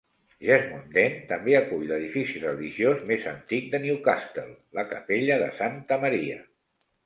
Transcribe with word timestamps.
Jesmond 0.45 0.87
Dene 0.95 1.19
també 1.31 1.53
acull 1.59 1.83
l'edifici 1.91 2.41
religiós 2.47 3.05
més 3.11 3.29
antic 3.35 3.69
de 3.77 3.83
Newcastle, 3.87 4.49
la 4.81 4.89
capella 4.97 5.41
de 5.47 5.55
Santa 5.63 6.03
Maria. 6.09 6.45